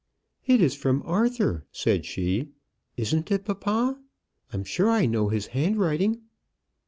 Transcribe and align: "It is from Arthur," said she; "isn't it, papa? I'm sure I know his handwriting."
"It 0.47 0.63
is 0.63 0.73
from 0.73 1.03
Arthur," 1.05 1.67
said 1.71 2.05
she; 2.07 2.47
"isn't 2.97 3.29
it, 3.31 3.45
papa? 3.45 3.99
I'm 4.51 4.63
sure 4.63 4.89
I 4.89 5.05
know 5.05 5.27
his 5.29 5.45
handwriting." 5.53 6.23